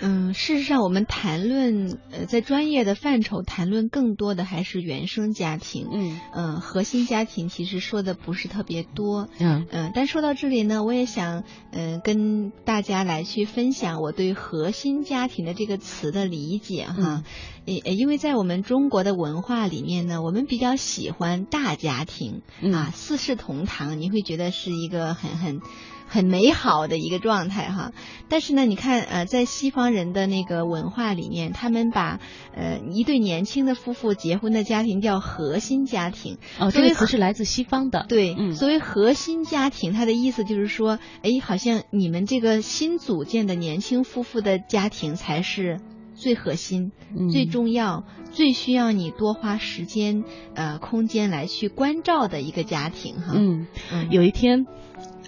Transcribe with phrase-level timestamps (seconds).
[0.00, 5.88] 嗯，事实上，我们谈论呃，在专业的范畴谈论更多的还是原生家庭。
[5.92, 9.28] 嗯嗯，核心家庭其实说的不是特别多。
[9.38, 17.24] 嗯嗯，但说到这里呢，我也想嗯跟大家来去分享我对核心家庭的这个词的理解哈。
[17.64, 22.42] 因因为在我们中国的文化里面呢，我们比较喜欢大家庭
[22.72, 25.60] 啊，四世同堂，你会觉得是一个很很。
[26.08, 27.92] 很美好的一个状态哈，
[28.30, 32.18] 但是呢，你看呃，在西方人的那个文化里面，他们把
[32.56, 36.38] 呃一对年轻的夫妇结婚的家庭叫核心家庭。
[36.58, 38.06] 哦，这个词是来自西方的。
[38.08, 45.78] 对，嗯，所谓核心家庭，它的意思就是说，哎，好像你们这个新组建的年轻夫妇的家庭才是
[46.14, 46.90] 最核心、
[47.30, 53.34] 最重要、最需要你多花时间呃空间来去关照的一个家庭哈。
[53.36, 53.66] 嗯，
[54.10, 54.66] 有一天。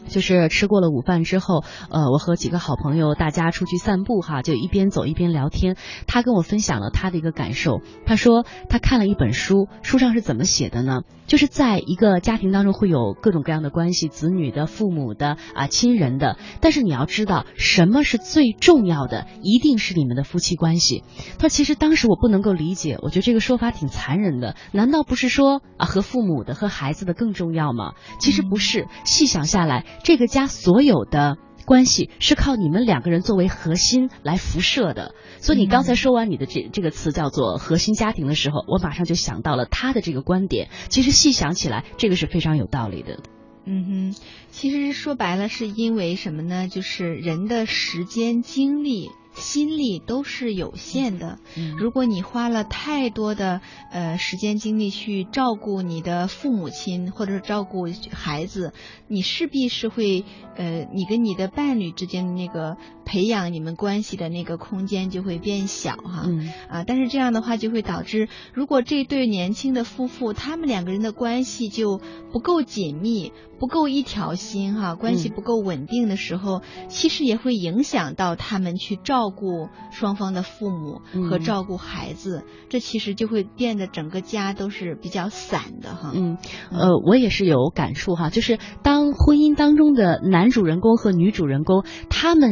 [0.09, 5.77] 就是吃过了午饭之后，呃，我和几个好朋友大家出去散步哈，就一边走一边聊天。
[6.07, 11.03] 他跟我分享了他的一个感受，他说他看了一本书，书上是怎么写的呢？
[11.27, 21.05] 就是在一个家庭当中会有各种各样的关系，子女的、父母的啊、亲人的，但是你要知道什么是最重要的，一定是你们的夫妻关系。
[21.39, 24.57] 他其实当时我不能够理解，我觉得这个说法挺残忍的。
[24.73, 27.93] 难道不是说啊和父母的和孩子的更重要吗？
[28.19, 29.87] 其实不是，细想下来。
[30.03, 40.69] 这个家所有的关系是靠你们两个人作为核心来辐射的，所以你刚才说完你的这这个词叫做核心家庭的时候，我马上就想到了他的这个观点。
[40.89, 43.21] 其实细想起来，这个是非常有道理的。
[43.67, 46.67] 嗯哼，其实说白了是因为什么呢？
[46.67, 49.11] 就是人的时间精力。
[49.35, 51.39] 心力都是有限的，
[51.79, 58.73] 如果你花了太多的呃时间精力去照顾你的父母亲或者是照顾孩子，
[59.07, 60.25] 你势必是会
[60.57, 66.29] 呃你跟你的伴侣之间的那个培养你们关系的那个空间就会变小哈，
[66.69, 72.01] 啊，但是这样的话就会导致，如果这对年轻的夫妇他们两个人的关系就
[72.33, 73.33] 不够紧密。
[73.61, 86.13] 不够一条心哈，关系不够稳定的时候，其实也会影响到他们去照顾双方的父母和照顾孩子，这其实就会变得整个家都是比较散的哈。
[86.15, 86.39] 嗯，
[86.71, 92.51] 呃，我也是有感触哈，就是当婚姻当中的男主人公和女主人公他们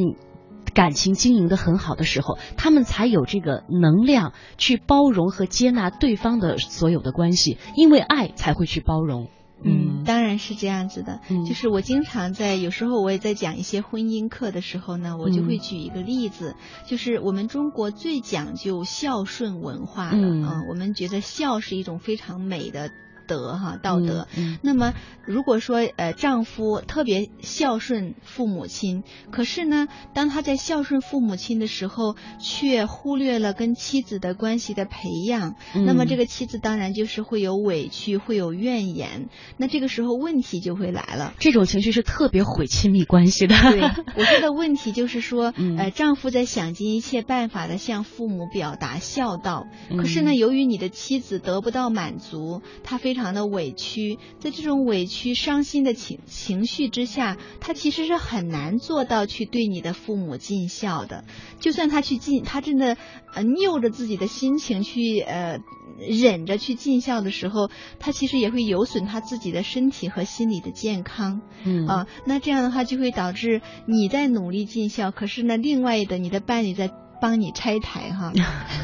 [0.74, 9.28] 感情经营的很好的时候，他们才有这个能量去包容和接纳对方的所有的关系，因为爱才会去包容。
[9.64, 11.20] 嗯，当然是这样子的。
[11.30, 16.54] 嗯，就是我经常在有时候我也在讲一些婚姻课的时候呢，我就会举一个例子，
[16.86, 22.90] 就是我们中国最讲究孝顺文化的啊，我们觉得孝是一种非常美的。
[23.28, 24.26] 德哈道德，
[24.62, 24.94] 那么
[25.24, 39.28] 如果说呃丈夫特别孝顺父母亲，可是呢，当他在孝顺父母亲的时候，却忽略了跟妻子的关系的培养，那么这个妻子当然就是会有委屈，会有怨言，
[39.58, 41.34] 那这个时候问题就会来了。
[41.38, 43.54] 这种情绪是特别毁亲密关系的。
[43.54, 43.82] 对，
[44.16, 53.17] 我说的问题就是说，呃，丈夫在想尽一切办法的向父母表达孝道，可是呢，由于你的妻子得不到满足，他非常。
[53.18, 61.24] 非常的委屈，在这种委屈、伤心的情情绪之下，他其实是很难做到去对你的父母尽孝的。
[61.58, 62.96] 就算他去尽，他真的
[63.34, 65.58] 呃拗着自己的心情去呃
[65.98, 71.40] 忍着去尽孝的时候，他其实也会有损他自己的身体和心理的健康。
[71.64, 76.88] 嗯啊，那这样的话就会导致你在努力尽孝，可是呢，另外的你的伴侣在。
[77.20, 78.32] 帮你拆台哈，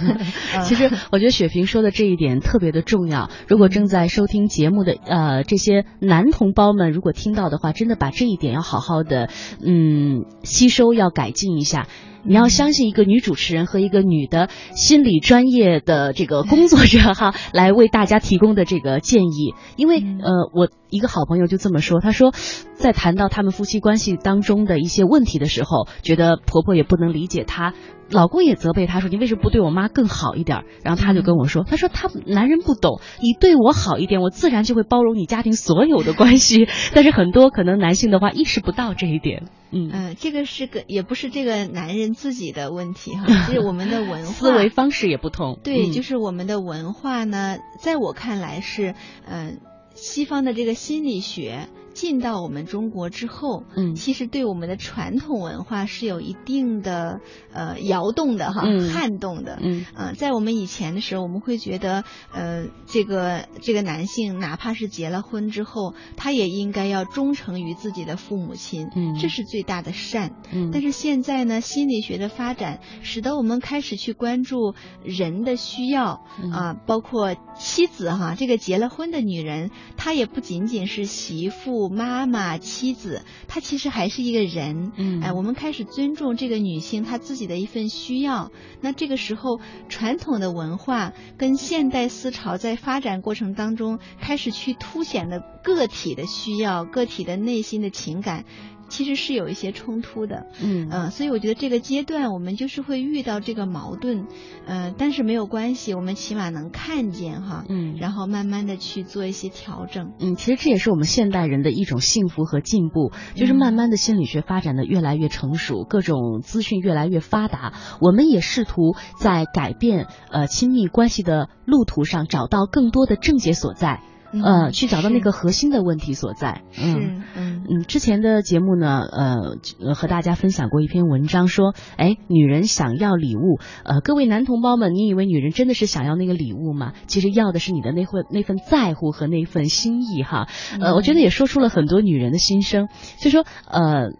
[0.64, 3.30] 其实我觉得雪萍说的这一点特别的重要。
[3.48, 9.30] 如果正在收听节目的呃这些男同胞们，如果听到的话，真的把这一点要好好的
[9.64, 11.86] 嗯吸收，要改进一下。
[12.24, 19.54] 你要相信一个女主持人和一个女的心理专业的这个工作者哈， 来为大家提供的这个建议。
[19.76, 22.32] 因为呃，我一个好朋友就这么说，他说，
[22.74, 27.74] 在谈到他们夫妻关系当中的一些问题的时候，觉得婆婆也不能理解她。
[28.10, 36.68] 老公也责备她说：“你为什么不对我妈更好一点？”然后她就跟我说：“她说她男人不懂，你对我好一点，我自然就会包容你家庭所有的关系。
[36.94, 39.44] 但是很多可能男性的话意识不到这一点。”
[39.74, 45.58] 嗯嗯，这个是个也不是这个男人自己的问题哈， 是我们的文化思维方式也不同。
[45.62, 48.94] 对，就是我们的文化呢，在我看来是
[49.26, 49.60] 嗯，
[49.94, 51.68] 西方的这个心理学。
[51.94, 57.20] 进到我们中国之后，嗯，其实对我们的传统文化是有一定的
[57.52, 58.62] 呃摇动的哈，
[58.92, 74.74] 撼动的，嗯，呃，在我们以前的时候，我们会觉得，呃，这个这个男性哪怕是结了婚之后，他也应该要忠诚于自己的父母亲，嗯，这是最大的善，嗯，但是现在呢，心理学的发展使得我们开始去关注
[75.04, 88.50] 人的需要啊，包括妻子哈，这个结了婚的女人，她也不仅仅是媳妇、妈妈、妻子，她其实还是一个人，嗯，哎，我们开始尊重这个女性她自己的一份需要，
[88.80, 98.44] 那这个时候传统的文化跟现代思潮在发展过程当中开始去凸显了个体的需要、个体的内心的情感。
[98.88, 100.88] 其实是有一些冲突的，嗯。
[100.90, 104.26] 呃，所以我觉得这个阶段我们就是会遇到这个矛盾，
[104.66, 124.00] 呃，但是没有关系，我们起码能看见哈，嗯，然后慢慢的去做一些调整，嗯，其实这也是我们现代人的一种幸福和进步，就是慢慢的心理学发展的越来越成熟，各种资讯越来越发达，我们也试图在改变呃亲密关系的路途上找到更多的症结所在。
[124.42, 126.62] 呃，去找到那个核心的问题所在。
[126.76, 127.22] 嗯。
[127.36, 136.92] 嗯嗯，之前的节目呢，呃，和大家分享过一篇文章，说，哎，女人想要礼物，呃，各位男同胞们，你以为女人真的是想要那个礼物吗？
[137.06, 140.48] 其实要的是你的那份那份在乎和那份心意哈。
[140.80, 142.88] 呃，我觉得也说出了很多女人的心声。
[143.20, 144.10] 就说，呃，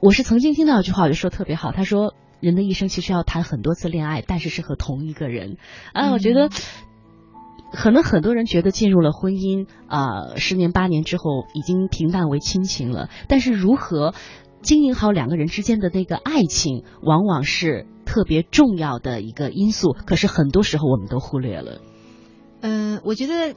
[0.00, 5.58] 我是曾经听到一句话，我就说特别好，他说，人的一生其实要谈很多次恋爱，但是是和同一个人。
[5.92, 6.48] 啊，我觉得。
[7.74, 13.10] 可能很多人觉得进入了婚姻啊，十年八年之后已经平淡为亲情了。
[13.28, 14.14] 但是如何
[14.62, 19.92] 经营好两个人之间的那个爱情，往往是特别重要的一个因素。
[20.06, 21.80] 可是很多时候我们都忽略了。
[22.60, 23.54] 嗯，我觉得。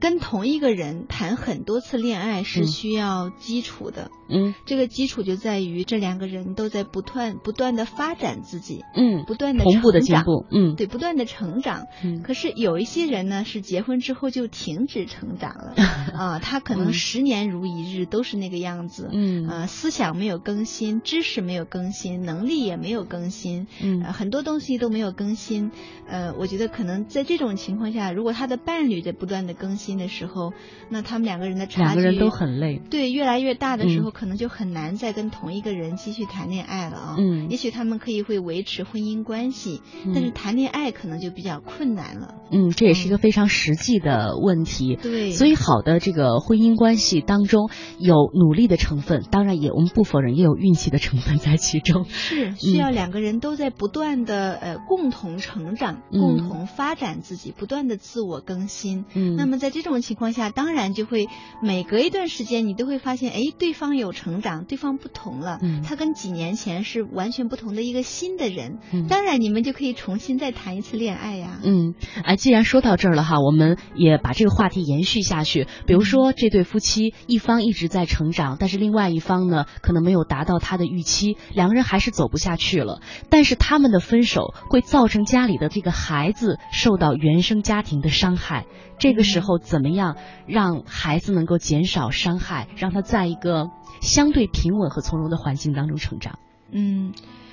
[0.00, 15.74] 跟同一个人谈很多次恋爱是需要基础的，嗯，这个基础就在于这两个人都在不断不断的发展自己，嗯，不断的同步的进步，嗯，对，不断的成长，嗯，可是有一些人呢是结婚之后就停止成长了，
[16.14, 25.70] 啊，他可能十年如一日都是那个样子，嗯，呃，思想没有更新，知识没有更新，能力也没有更新，嗯，很多东西都没有更新，
[26.08, 30.52] 呃，我觉得可能在这种情况下，如果他的伴侣在不断的更新的时候，
[30.90, 32.80] 那他们两个人的差距，两个人都很累。
[32.90, 37.16] 对，越来越大的时候，可能就很难再跟同一个人继续谈恋爱了啊。
[37.18, 39.82] 嗯，也许他们可以会维持婚姻关系，
[40.14, 42.34] 但是谈恋爱可能就比较困难了。
[42.50, 44.96] 嗯，这也是一个非常实际的问题。
[44.96, 52.04] 对，所以好的这个婚姻关系当中有努力的成分，当然也我们不否认也有运气的成分在其中。
[52.08, 59.04] 是需要两个人都在不断的呃共同成长，共同发展自己，不断的自我更新。
[59.14, 61.28] 嗯，那么在这种情况下，当然就会
[61.62, 88.66] 每隔一段时间，你都会发现，哎，对方有成长，对方不同了，嗯，他跟几年前是完全不同的一个新的人，嗯，当然你们就可以重新再谈一次恋爱呀，嗯，哎，既然说到这儿了哈，我们也把这个话题延续下去，比如说这对夫妻，一方一直在成长，但是另外一方呢，可能没有达到他的预期，两个人还是走不下去了，但是他们的分手会造成家里的这个孩子受到原生家庭的伤害，
[88.98, 90.16] 这个时候怎么样
[90.46, 93.70] 让孩子能够减少伤害，让他在一个
[94.00, 96.38] 相对平稳和从容的环境当中成长？
[96.70, 97.12] 嗯，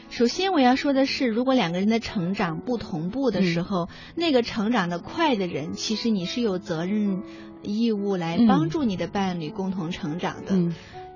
[0.10, 7.24] 首先我要说的是，如果两个人的成长不同步的时候，那个成长的快的人，其实你是有责任
[7.62, 10.56] 义务来帮助你的伴侣共同成长的。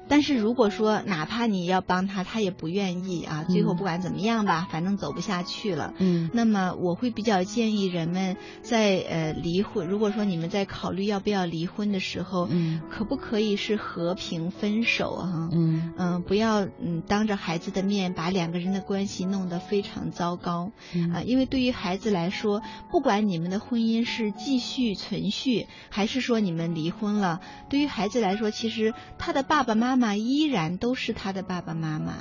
[0.10, 5.94] 但是如果说哪怕你要帮他，他也不愿意啊，最后不管怎么样吧，反正走不下去了。
[5.98, 15.50] 嗯，那么我会比较建议人们在呃离婚，如果说你们在考虑要不要离婚的时候，嗯，可不可以是和平分手啊？
[15.52, 20.72] 嗯嗯，不要嗯当着孩子的面把两个人的关系弄得非常糟糕
[21.14, 29.97] 啊，因为对于孩子来说，不管你们的婚姻是继续存续，还是说你们离婚了，对于孩子来说，其实他的爸爸妈妈。
[29.98, 32.14] 妈妈依然都是他的爸爸妈妈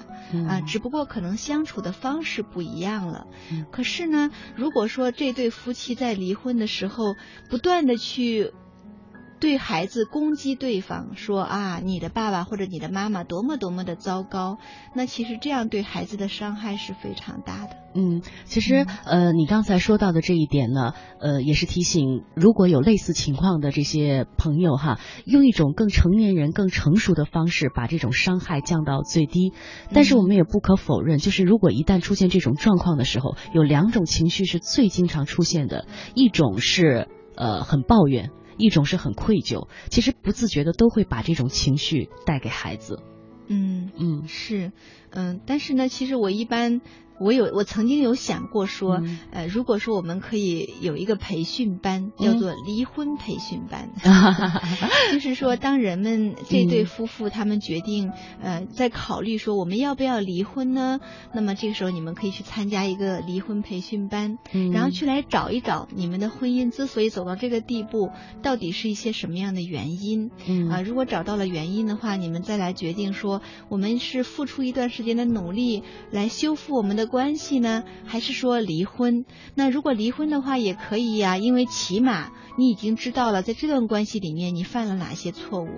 [0.48, 3.26] 啊，只不过可能相处的方式不一样了。
[3.70, 7.14] 可是呢，如果说这对夫妻在离婚的时候
[7.50, 8.52] 不断的去
[9.38, 14.58] 对孩子攻击对方，说啊你的爸爸或者你的妈妈多么多么的糟糕，
[14.94, 17.76] 那其实这样对孩子的伤害是非常大的。
[17.94, 29.52] 嗯，其实呃，你刚才说到的这一点呢，呃，也是提醒如果有类似情况的这些朋友哈，用一种更成年人、更成熟的方式把这种伤害降到最低。
[29.92, 38.30] 但是我们也不可否认，就是如果一旦出现这种状况的时候，有两种情绪是最经常出现的，一种是呃很抱怨。
[38.58, 43.00] 一种是很愧疚，其实不自觉的都会把这种情绪带给孩子。
[43.48, 44.72] 嗯嗯是，
[45.10, 46.80] 嗯，但是呢，其实我一般。
[47.18, 53.90] 我有，我曾经有想过说，呃，如果说我们可以有一个培训班，叫做离婚培训班，
[55.12, 61.00] 就是说，当人们这对夫妇他们决定，呃，在考虑说我们要不要离婚呢？
[61.32, 64.38] 那么这个时候你们可以去参加一个离婚培训班，
[64.72, 68.10] 然后去来找一找你们的婚姻之所以走到这个地步，
[68.42, 70.30] 到底是一些什么样的原因？
[70.70, 77.05] 啊，如果找到了原因的话，你们再来决定说，我们是付出一段时间的努力来修复我们的。
[77.06, 79.24] 关系呢，还是说离婚？
[79.54, 85.68] 那如果离婚的话也可以呀，因为起码你已经知道了在这段关系里面你犯了哪些错误，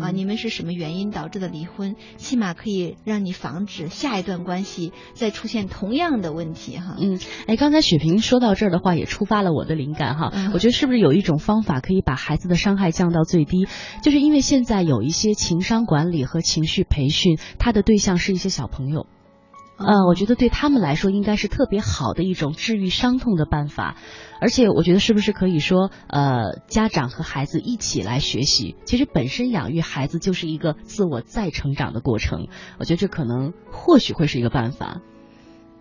[0.00, 1.96] 啊，你们是什么原因导致的离婚？
[2.16, 6.96] 起码可以让你防止下一段关系再出现同样的问题哈。
[6.98, 10.32] 嗯，哎，刚才雪萍说到这儿的话，也触发了我的灵感哈。
[10.52, 13.66] 我觉得是不是有一种方法可以把孩子的伤害降到最低？
[14.02, 19.06] 就是因为现在有一些情商管理和情绪培训，它的对象是一些小朋友。
[19.80, 23.96] 呃，我觉得对他们来说应该是特别好的一种治愈伤痛的办法，
[24.40, 35.00] 而且我觉得是不是可以说，呃，家长和孩子一起来学习，其实本身养育孩子就是一个自我再成长的过程，我觉得这可能或许会是一个办法。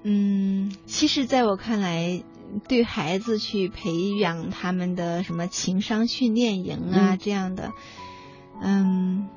[0.03, 2.23] 嗯，其实在我看来，
[2.69, 7.71] 对孩子去培养他们的什么情商训练营啊这样的，
[8.61, 9.27] 嗯，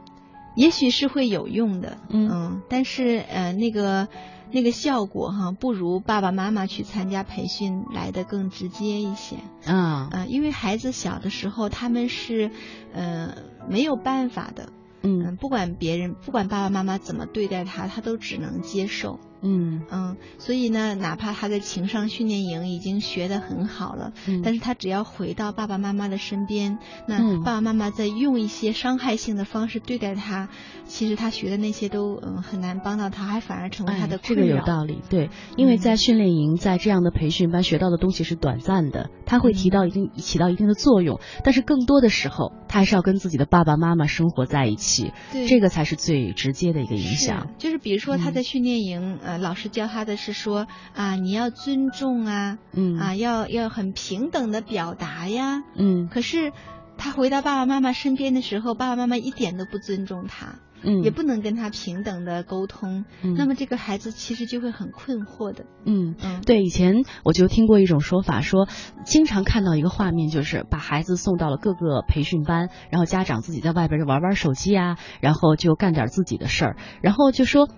[0.54, 4.06] 也许是会有用的，嗯，但是呃那个。
[4.52, 9.36] 那个效果哈，不如爸爸妈妈去参加培训来的更直接一些。
[9.64, 12.50] 啊，嗯，因为孩子小的时候他们是，
[12.92, 13.34] 呃，
[13.68, 14.68] 没有办法的。
[15.02, 19.18] 嗯，不管别人，不管爸爸妈妈怎么对待他，他都只能接受。
[19.42, 19.82] 嗯。
[19.90, 30.48] 嗯，所以呢，哪怕他在情商训练营已经学得很好了，但是他只要回到爸爸妈妈的身边，那爸爸妈妈在用一些伤害性的方式对待他，
[30.84, 34.44] 其实他学的那些都嗯很难帮到他，还反而成为他的困扰。
[34.44, 45.12] 这个有道理，对，因为在训练营在这样的培训班学到的东西是短暂的，他会提到一定起到一定的作用，但是更多的时候他还是要跟自己的爸爸妈妈生活在一起，
[45.48, 47.48] 这个才是最直接的一个影响。
[47.58, 49.38] 就是比如说他在训练营呃。
[49.38, 56.08] 老师教他的是说啊，你要尊重啊，嗯啊，要要很平等的表达呀，嗯。
[56.08, 56.52] 可是
[56.96, 63.34] 他回到爸爸妈妈身边的时候，爸爸妈妈一点都不尊重他，嗯，也不能跟他平等的沟通，嗯。
[63.34, 66.40] 那么这个孩子其实就会很困惑的，嗯嗯。
[66.42, 68.68] 对，以前我就听过一种说法，说
[69.04, 77.68] 经常看到一个画面，就是把孩子送到了各个培训班，然后家长自己在外边就玩玩手机啊，然后就干点自己的事儿，然后就说。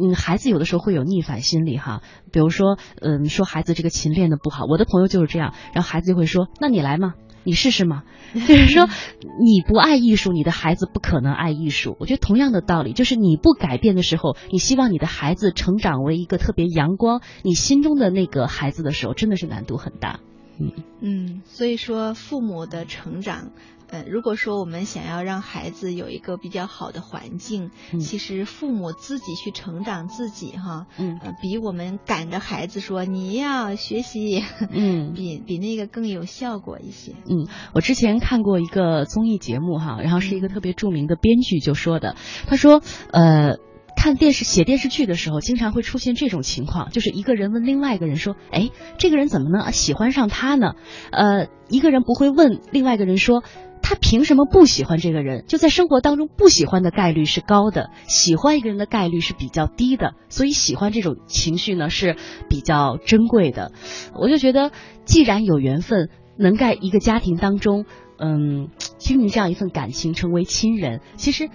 [0.00, 2.02] 嗯，孩子有的时候会有逆反心理哈，
[2.32, 7.14] 比如说，嗯，说孩子这个琴练的不好，我的朋友就是这样，然后孩子就会说，那你来嘛，
[7.44, 8.04] 你试试嘛，
[8.34, 11.96] 就是说你不爱艺术，你的孩子不可能爱艺术。
[12.00, 20.20] 我觉得同样的道理，就是你不改变的时候，你希望你的孩子成长为一个特别阳光，你心中的那个孩子的时候，真的是难度很大。
[20.58, 23.50] 嗯嗯，所以说父母的成长。
[23.90, 27.70] 呃，如果说我们想要让孩子有一个比较好的环境，
[28.00, 37.12] 其实父母自己去成长自己哈，嗯，比我们赶着孩子说你要学习，嗯，比比那个更有效果一些。
[37.26, 42.16] 嗯，我之前看过一个综艺节目哈，然后是一个特别著名的编剧就说的，
[42.46, 42.82] 他说，
[43.12, 43.58] 呃。
[43.96, 50.72] 看电视、写电视剧的时候，经常会出现这种情况，就是一个人问另外一个人说：“哎，这个人怎么能喜欢上他呢？”
[51.12, 53.42] 呃，一个人不会问另外一个人说
[53.82, 60.14] ：“他凭什么不喜欢这个人？”就在生活当中，不喜欢的概率是高的，喜欢一个人的概率是比较低的。
[60.28, 62.16] 所以，喜欢这种情绪呢是
[62.48, 63.72] 比较珍贵的。
[64.14, 64.70] 我就觉得，
[65.04, 67.84] 既然有缘分能在一个家庭当中，
[68.18, 68.68] 嗯，
[68.98, 71.50] 经营这样一份感情，成为亲人，其实。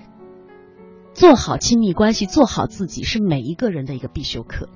[1.16, 4.68] 做好亲密关系，做好自己，是每一个人的一个必修课。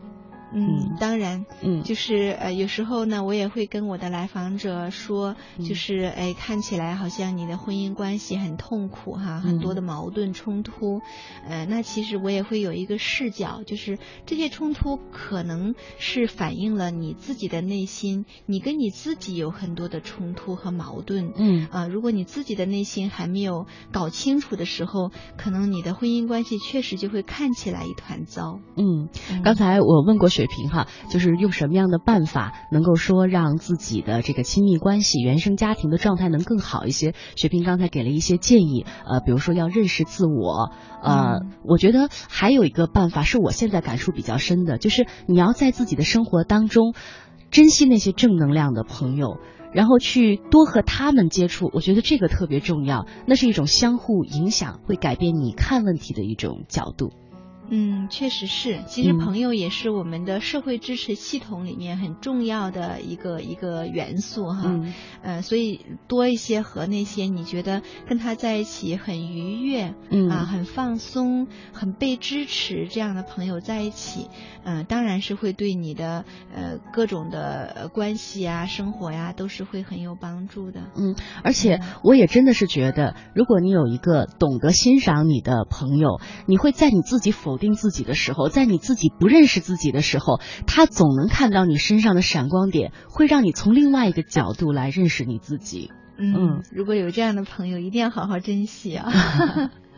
[0.51, 5.35] 嗯，当然，嗯，就是呃，有时候呢，我也会跟我的来访者说，
[5.67, 11.01] 就是哎，看起来好像你的婚姻关系很痛苦哈，很多的矛盾冲突，
[11.47, 21.67] 呃，那其实我也会有一个视角，就是这些冲突可能是反映了你自己的内心，你跟你自己有很多的冲突和矛盾，嗯。
[21.69, 28.59] 啊，如果你自己的内心还没有搞清楚的时候，可能你的婚姻关系确实就会看起来一团糟。
[28.75, 29.09] 嗯，
[29.43, 30.27] 刚才我问过。
[30.39, 37.13] 水平哈，就是用什么样的办法能够说让自己的这个亲密关系、原生家庭的状态能更好一些？
[37.35, 40.71] 水平刚才给了一些建议，呃，比如说要认识自我，
[41.03, 46.93] 呃，我觉得还有一个办法是我现在感触比较深的，就是你要在自己的生活当中
[47.51, 49.39] 珍惜那些正能量的朋友。
[49.71, 53.05] 然后去多和他们接触，我觉得这个特别重要。
[53.27, 57.11] 那是一种相互影响，会改变你看问题的一种角度。
[57.71, 58.79] 嗯，确实是。
[58.87, 64.63] 其实朋友也是我们的社会支持系统里面很重要的一个一个元素哈。
[64.65, 64.93] 嗯。
[65.21, 74.27] 呃，所以多一些和那些你觉得跟他在一起很愉悦，嗯啊，很放松，很被支持这样的朋友在一起，
[74.63, 80.79] 嗯，当然是会对你的呃各种的关系啊、生活呀，都是会很有帮助的。
[80.95, 87.58] 嗯，而且我也真的是觉得，如果你有一个懂得欣赏你的朋友，你会在你自己否。
[87.59, 95.91] 定自己的时候，在你自己不认识自己的时候，他总能看到你身上的闪光点，会让你从另外一个角度来认识你自己。
[96.17, 99.11] 嗯，如果有这样的朋友，一定要好好珍惜啊。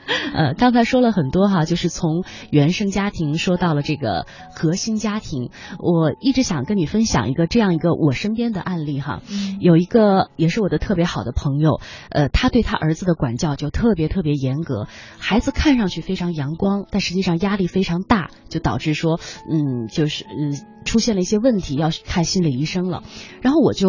[0.34, 5.51] 呃，刚才说了很多哈，就是从原生家庭说到了这个核心家庭。
[5.79, 9.22] 我一直想跟你分享一个这样一个我身边的案例哈。
[9.60, 11.79] 有一个也是我的特别好的朋友，
[12.10, 14.88] 呃，他对他儿子的管教就特别特别严格。
[15.17, 23.03] 孩子看上去非常阳光，但实际上压力非常大，就导致说，嗯，就是嗯出现了一些问题，要看心理医生了。
[23.41, 23.88] 然后我就。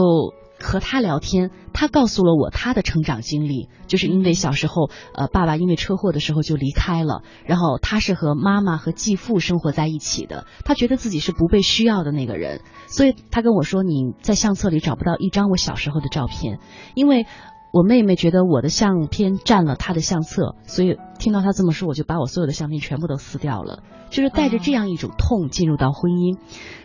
[0.63, 16.61] 和他聊天，他告诉了我他的成长经历，就是因为小时候，呃，爸爸因为车祸的时候就离开了，然后他是和妈妈和继父生活在一起的，他觉得自己是不被需要的那个人，所以他跟我说，你在相册里找不到一张我小时候的照片，
[16.95, 17.27] 因为
[17.73, 26.39] 我妹妹觉得我的相片占了她的相册，所以听到他这么说，我就把我所有的相片全部都撕掉了，就是带着这样一种痛进入到婚姻。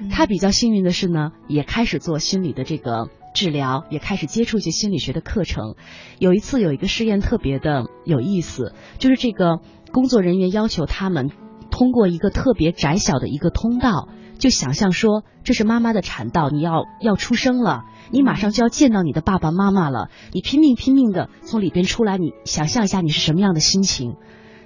[0.10, 3.10] 他比较幸运的是呢，也开始做心理的这个。
[3.38, 5.76] 治疗也开始接触一些心理学的课程。
[6.18, 9.60] 有一次有一个试验特别的有意思，就是这个
[9.92, 11.30] 工作人员要求他们
[11.70, 24.16] 通过一个特别窄小的一个通道，就想象说这是妈妈的产道，你要要出生了，你马上就要见到你的爸爸妈妈了，你拼命拼命的从里边出来，你想象一下你是什么样的心情？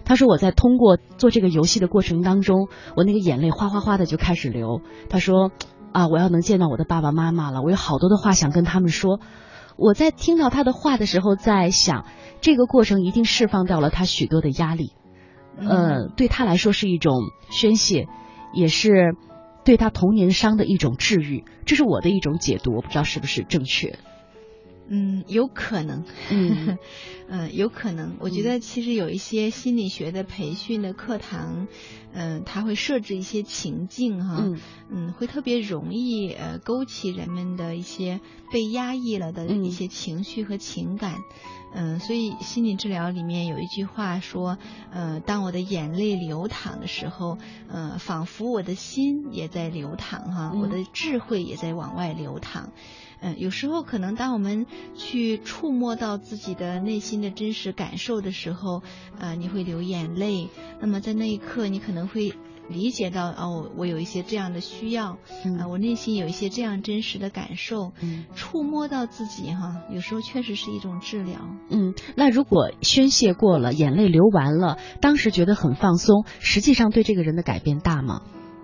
[0.05, 4.79] 他说我在通过做这个游戏的过程当中，我那个眼泪哗哗哗的就开始流。
[5.09, 5.51] 他说。
[5.93, 6.07] 啊！
[6.07, 9.19] 我要能见到我的爸爸妈妈了，我有好多的话想跟他们说。
[9.77, 12.05] 我在听到他的话的时候，在想，
[12.41, 14.93] 这个过程一定释放掉了他许多的压力，
[15.57, 18.07] 呃，对他来说是一种宣泄，
[18.53, 19.15] 也是
[19.63, 21.45] 对他童年伤的一种治愈。
[21.65, 23.97] 这是我的一种解读，我不知道是不是正确。
[24.93, 26.77] 嗯，有可能，嗯，
[27.29, 28.17] 嗯， 有可能。
[28.19, 31.67] 我觉得其实有一些心理学的培训的课堂，
[32.11, 34.43] 嗯，他会设置一些情境哈，
[34.91, 38.19] 嗯，会特别容易呃勾起人们的一些
[38.51, 41.15] 被压抑了的一些情绪和情感，
[41.73, 44.57] 嗯，所以心理治疗里面有一句话说，
[44.91, 47.37] 呃，当我的眼泪流淌的时候，
[47.69, 52.71] 呃，仿佛我的心也在流淌哈，我的智慧也在往外流淌。
[53.21, 58.81] 嗯，有时候可能当我们去触摸到自己的内心的真实感受的时候，
[59.19, 60.49] 呃，你会流眼泪。
[60.81, 62.33] 那么在那一刻，你可能会
[62.67, 65.17] 理解到，哦，我有一些这样的需要，
[65.59, 67.91] 啊，我内心有一些这样真实的感受。
[68.01, 71.39] 嗯，触摸到自己哈，有时候确实是一种治疗。
[71.69, 78.21] 嗯，那如果宣泄过了，眼泪流完了，当时觉得很放松，实际上对这个人的改变大吗？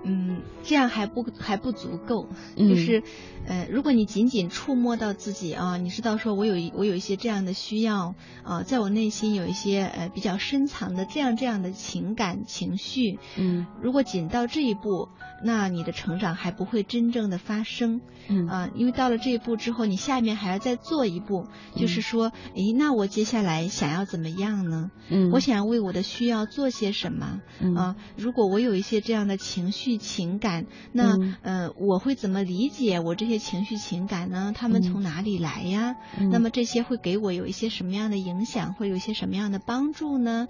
[0.08, 3.04] 嗯，这样还不还不足够，就是，
[3.46, 15.10] 呃，如果你仅仅触摸到自己啊，你知道说我有我有一些这样的需要啊，在我内心有一些呃比较深藏的这样这样的情感情绪，嗯，如果仅到这一步，
[15.44, 18.48] 那你的成长还不会真正的发生，嗯。
[18.48, 24.90] 啊，因为到了这一步之后，你下面还要再做一步，就是说，诶，那我接下来想要怎么样呢？
[25.10, 27.42] 嗯，我想要为我的需要做些什么？
[27.60, 27.76] 嗯。
[27.76, 29.97] 啊，如果我有一些这样的情绪。
[29.98, 34.54] 情感，那呃，我会怎么理解我这些情绪情感呢？
[34.56, 35.96] 他们从哪里来呀？
[36.32, 40.48] 那么这些会给我有一些什么样的影响，会有一些什么样的帮助呢？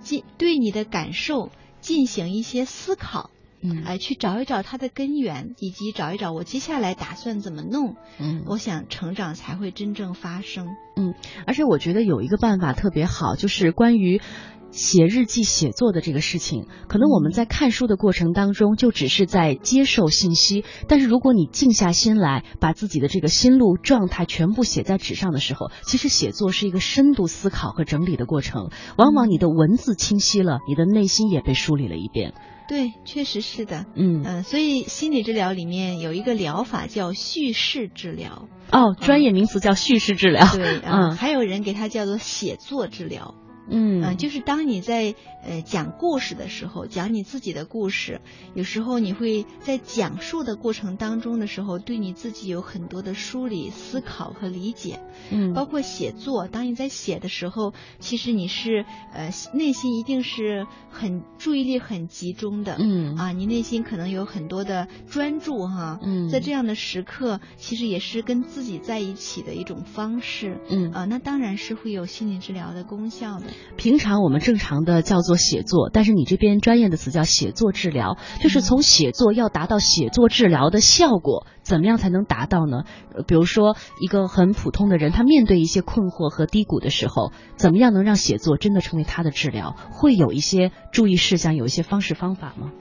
[0.00, 3.30] 进对你的感受进行一些思考，
[3.60, 7.96] 嗯，哎，去找一找它的根源，以及找一找我接下来打算怎么弄。
[8.18, 10.68] 嗯，我想成长才会真正发生。
[10.96, 11.14] 嗯，
[11.46, 14.20] 而且我觉得有一个办法特别好，就是关于。
[14.70, 28.70] 写日记、写作的这个事情，可能我们在看书的过程当中就只是在接受信息，但是如果你静下心来，把自己的这个心路状态全部写在纸上的时候，其实写作是一个深度思考和整理的过程。
[28.96, 32.34] 往往你的文字清晰了，你的内心也被梳理了一遍。
[32.68, 33.86] 对，确实是的。
[33.96, 38.46] 嗯嗯，所以心理治疗里面有一个疗法叫叙事治疗。
[38.70, 40.46] 哦，专业名词叫叙事治疗。
[40.54, 43.34] 对，嗯，还有人给它叫做写作治疗。
[43.70, 48.20] 嗯就是当你在呃讲故事的时候，讲你自己的故事，
[48.54, 55.00] 有时候你会在讲述的过程当中的时候，对你自己有很多的梳理、思考和理解。
[55.30, 62.76] 嗯，包括写作，当你在写的时候，其实你是呃内心一定是很注意力很集中的。
[62.78, 65.98] 嗯啊，你内心可能有很多的专注哈。
[66.02, 70.60] 嗯，在这样的时刻，其实也是跟自己在一起的一种方式。
[70.70, 73.46] 嗯啊，那当然是会有心理治疗的功效的。
[73.76, 82.84] 平常我们正常的叫做写作，但是你这边专业的词叫写作治疗，就是从写作要达到写作治疗的效果，怎么样才能达到呢？
[83.14, 89.76] 呃，比如说一个很普通的人，他面对一些困惑和低谷的时候，怎么样能让写作真的成为他的治疗？
[89.90, 92.72] 会有一些注意事项，有一些方式方法吗？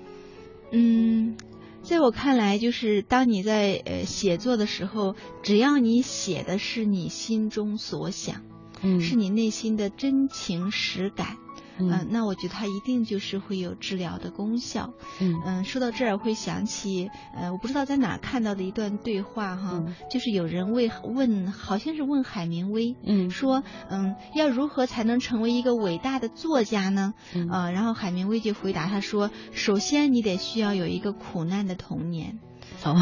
[0.72, 1.36] 嗯。
[1.84, 8.42] 在我看来，就是当你在呃写作的时候，只要你写的是你心中所想，
[8.82, 11.38] 嗯，是你内心的真情实感。
[11.80, 14.94] 嗯，那我觉得它一定就是会有治疗的功效。
[15.22, 27.14] 嗯嗯，说到这儿会想起，呃，我不知道在哪看到的一段对话哈，就是有人问问，好像是问海明威，嗯，说，嗯，要如何才能成为一个伟大的作家呢？
[27.52, 32.40] 啊，然后海明威就回答他说，首先你得需要有一个苦难的童年。
[32.84, 32.96] 哦，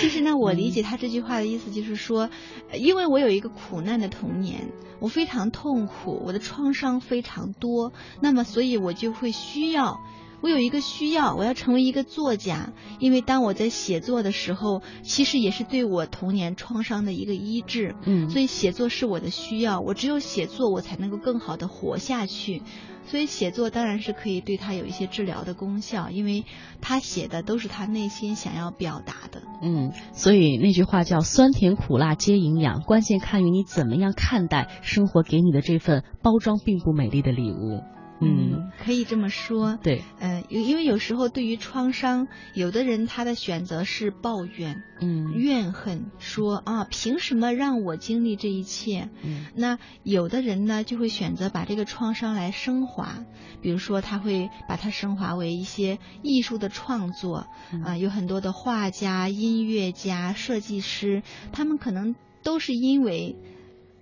[0.00, 2.28] 其实呢，我理解他这句话的意思就是说，
[2.74, 10.00] 因为我有一个苦难的童年，我非常痛苦，我的创伤非常多，那么所以我就会需要，
[10.42, 22.62] 我有一个需要，我要成为一个作家，因为当我在写作的时候，其实也是对我童年创伤的一个医治，嗯，所以写作是我的需要，我只有写作，我才能够更好的活下去。
[23.06, 26.44] 所以写作当然是可以对他有一些治疗的功效，因为
[26.80, 29.42] 他写的都是他内心想要表达的。
[29.62, 37.82] 嗯，所以那句话叫“酸甜苦辣皆营养”，关键看于你怎么样看待生活给你的这份包装并不美丽的礼物。
[38.20, 39.78] 嗯，可以这么说。
[39.82, 49.08] 对，嗯，因因为有时候对于创伤，有的人他的选择是抱怨，嗯，怨恨，说啊，凭什么让我经历这一切？
[49.22, 53.24] 嗯，那有的人呢，就会选择把这个创伤来升华，
[53.60, 57.48] 比如说他会把它升华为一些艺术的创作，
[57.84, 61.22] 啊，有很多的画家、音乐家、设计师，
[61.52, 63.36] 他们可能都是因为。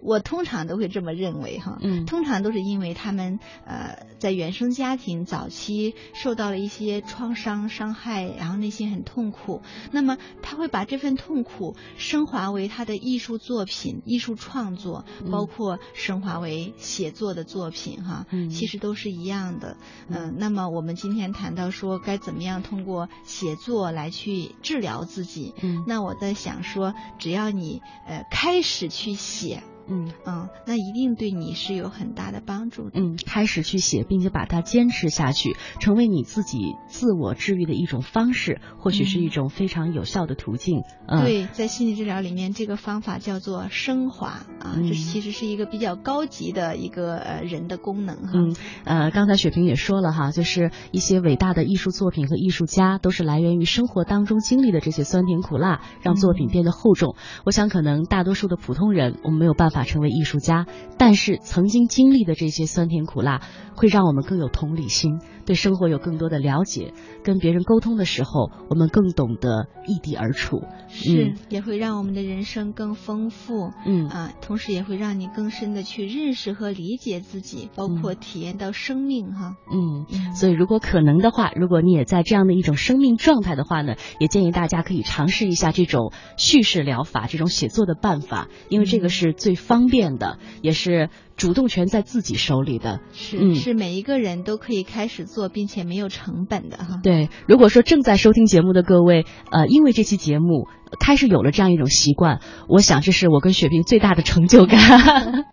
[0.02, 9.62] 我通常都会这么认为哈，嗯，通常都是因为他们呃在原生家庭早期受到了一些创伤伤害，然后内心很痛苦，
[9.92, 19.76] 那么他会把这份痛苦升华为他的艺术作品、艺术创作，包括升华为写作的作品哈，嗯，其实都是一样的，
[20.08, 29.62] 嗯，那么我们今天谈到说该怎么样通过写作来去治疗自己，嗯，那我在想说，只要你呃开始去写。
[29.92, 32.98] 嗯嗯，那一定对你是有很大的帮助的。
[32.98, 40.82] 嗯，开始去写，并且把它坚持下去，成为你自己自我治愈的一种方式，或许是一种非常有效的途径。
[41.06, 44.28] 嗯，对，在心理治疗里面，这个方法叫做升华
[44.60, 48.30] 啊，这其实是一个比较高级的一个呃人的功能哈。
[48.34, 57.14] 嗯，呃，刚才雪萍也说了哈，就是一些伟大的艺术作品和艺术家，都是来源于生活当中经历的这些酸甜苦辣，让作品变得厚重。
[57.44, 59.81] 我想，可能大多数的普通人，我们没有办法。
[59.84, 60.66] 成为艺术家，
[60.98, 63.40] 但是曾经经历的这些酸甜苦辣，
[63.74, 66.92] 会让我们更有同理心，对生活有更多的了解。
[67.22, 73.70] 跟别人沟通的时候，我们更懂得异地而处，是也会让我们的人生更丰富。
[73.86, 79.56] 嗯啊，同时也会让你更深的去认识和理解自己，包括体验到生命哈。
[79.72, 93.00] 嗯，所以如果可能的话，如果你也在这样的一种生命状态的话呢，也建议大家可以尝试一下这种叙事疗法，这种写作的办法，因为这个是最方便的，也是主动权在自己手里的。
[93.12, 97.00] 是、嗯、是每一个人都可以开始做，并且没有成本的哈。
[97.02, 100.68] 对，如果说正在收听节目的各位，呃，因为这期节目
[101.00, 104.78] 开始有了这样一种习惯，我想这是我跟雪萍最大的成就感。